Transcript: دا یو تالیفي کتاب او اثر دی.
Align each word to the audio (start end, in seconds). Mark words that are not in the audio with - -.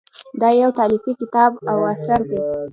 دا 0.41 0.49
یو 0.61 0.71
تالیفي 0.79 1.11
کتاب 1.21 1.51
او 1.71 1.79
اثر 1.93 2.19
دی. 2.29 2.39